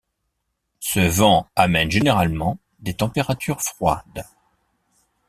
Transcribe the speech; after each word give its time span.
Ce 0.79 0.99
vent 0.99 1.47
amène 1.55 1.91
généralement 1.91 2.57
des 2.79 2.95
températures 2.95 3.61
froides. 3.61 4.25